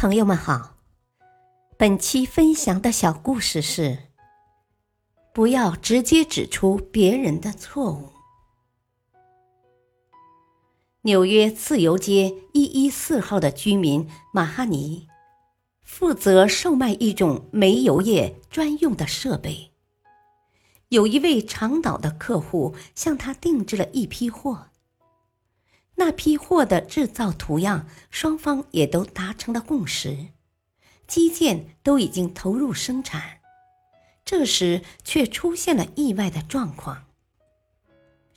[0.00, 0.78] 朋友们好，
[1.76, 3.98] 本期分享的小故事是：
[5.34, 8.08] 不要直接指出别人的错误。
[11.02, 15.06] 纽约自由街一一四号的居民马哈尼
[15.82, 19.70] 负责售卖一种煤油业专用的设备。
[20.88, 24.69] 有一位长岛的客户向他定制了一批货。
[26.00, 30.28] 那批货的制造图样，双方也都达成了共识，
[31.06, 33.40] 基建都已经投入生产。
[34.24, 37.04] 这时却出现了意外的状况。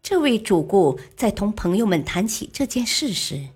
[0.00, 3.48] 这位主顾在同朋友们谈起这件事时，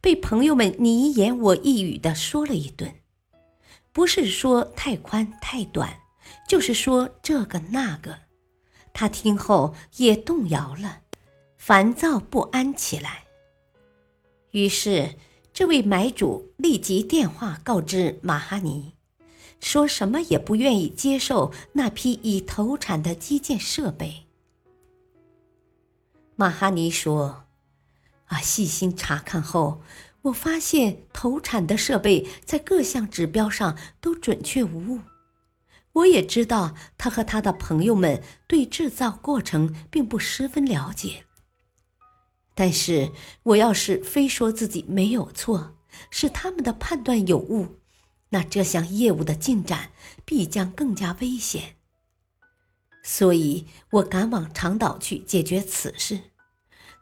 [0.00, 2.94] 被朋友们你一言我一语的说了一顿，
[3.92, 5.98] 不是说太宽太短，
[6.46, 8.16] 就是说这个那个。
[8.92, 11.00] 他听后也动摇了，
[11.56, 13.24] 烦躁不安起来。
[14.52, 15.14] 于是，
[15.52, 18.94] 这位买主立即电话告知马哈尼，
[19.60, 24.24] 说什么也不愿意接受那批已投产的基建设备。
[26.34, 27.44] 马哈尼说
[28.26, 29.82] ：“啊，细心查看后，
[30.22, 35.00] 我发现投产的设备在各项指标上都准确无误。
[35.92, 41.24] 我也知道他和他的朋友们对制造过程并不十分了解。”
[42.60, 43.10] 但是，
[43.42, 45.78] 我要是非说自己没有错，
[46.10, 47.78] 是他们的判断有误，
[48.28, 49.92] 那这项业务的进展
[50.26, 51.76] 必将更加危险。
[53.02, 56.20] 所以我赶往长岛去解决此事。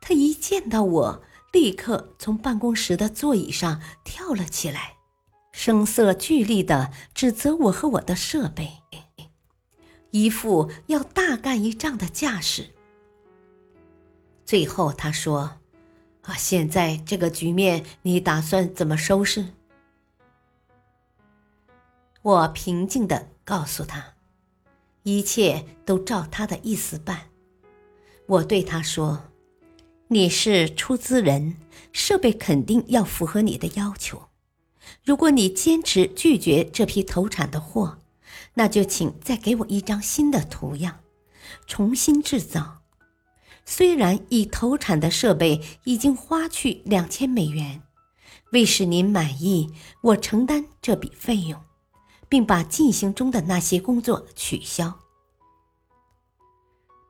[0.00, 4.92] 他一见到我，立刻从办公室的座椅上跳了起来，
[5.50, 8.74] 声色俱厉地指责我和我的设备，
[10.12, 12.77] 一副要大干一仗的架势。
[14.48, 15.58] 最后他说
[16.24, 19.48] ：“啊，现在这个局面，你打算怎么收拾？”
[22.24, 24.14] 我平静的告诉他
[25.04, 27.28] ：“一切都照他的意思办。”
[28.24, 29.24] 我对他说
[30.08, 31.58] ：“你是出资人，
[31.92, 34.30] 设备肯定要符合你的要求。
[35.04, 37.98] 如果你坚持拒绝这批投产的货，
[38.54, 41.00] 那就请再给我一张新的图样，
[41.66, 42.76] 重新制造。”
[43.70, 47.82] 虽然已投产的设备已经花去两千美元，
[48.52, 49.70] 为使您满意，
[50.00, 51.62] 我承担这笔费用，
[52.30, 54.98] 并把进行中的那些工作取消。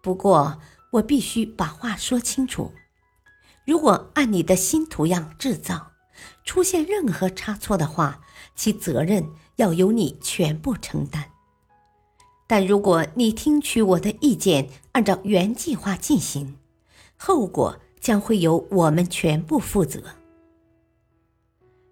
[0.03, 0.61] 不过，
[0.91, 2.73] 我必须把话说清楚：
[3.65, 5.93] 如果按你的新图样制造，
[6.45, 8.21] 出现任何差错的话，
[8.57, 9.25] 其责任
[9.57, 11.31] 要由你全部承担。
[12.49, 16.57] 但如果你听取我的意见，按照原计划进行，
[17.17, 20.03] 后果将会由我们全部负责。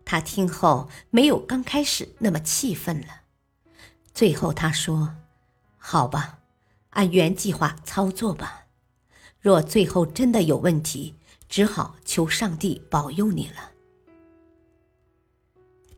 [0.03, 3.23] 他听后没有刚开始那么气愤了，
[4.15, 5.17] 最后他说
[5.77, 6.39] ：“好吧，
[6.91, 8.65] 按原计划操作吧。
[9.39, 11.17] 若最后真的有问题，
[11.51, 13.73] 只好求上帝保佑你了。”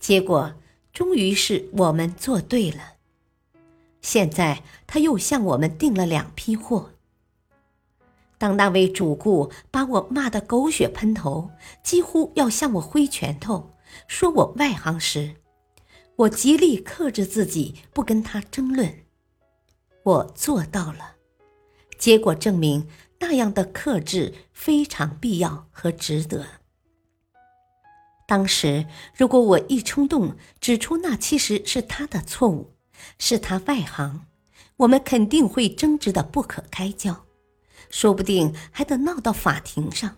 [0.00, 0.52] 结果
[0.92, 2.97] 终于是我们做对了。
[4.00, 6.91] 现在他又向我们订了两批货。
[8.38, 11.50] 当那位主顾把我骂得狗血喷头，
[11.82, 13.75] 几乎要向我挥拳头，
[14.06, 15.34] 说我外行时，
[16.14, 19.04] 我极力克制自己，不跟他争论。
[20.04, 21.16] 我做到了，
[21.98, 22.87] 结果证明
[23.19, 26.47] 那样的克制非常必要和值得。
[28.28, 32.78] 当时如果我一冲动指出那其实是他的错误。
[33.19, 34.26] 是他外行，
[34.76, 37.24] 我们肯定会争执的不可开交，
[37.91, 40.16] 说不定还得闹到法庭上。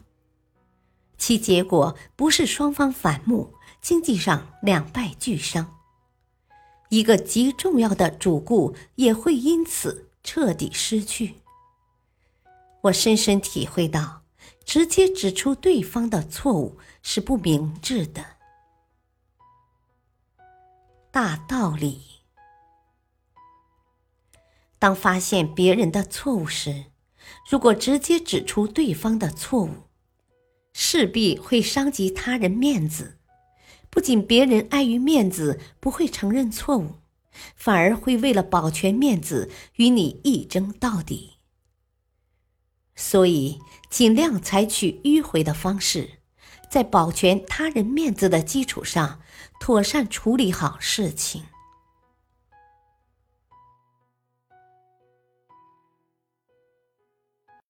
[1.16, 5.78] 其结果不是双方反目，经济上两败俱伤，
[6.88, 11.36] 一个极重要的主顾也会因此彻底失去。
[12.82, 14.22] 我深深体会到，
[14.64, 18.24] 直接指出对方的错误是不明智的。
[21.10, 22.19] 大道理。
[24.80, 26.86] 当发现别人的错误时，
[27.48, 29.70] 如果直接指出对方的错误，
[30.72, 33.18] 势必会伤及他人面子。
[33.90, 36.94] 不仅别人碍于面子不会承认错误，
[37.54, 41.32] 反而会为了保全面子与你一争到底。
[42.96, 43.58] 所以，
[43.90, 46.20] 尽量采取迂回的方式，
[46.70, 49.20] 在保全他人面子的基础上，
[49.60, 51.42] 妥善处理好事情。